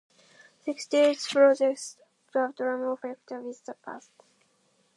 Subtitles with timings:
[0.63, 1.99] Sixty-eight produced
[2.33, 4.09] a dramatic fracture with the past.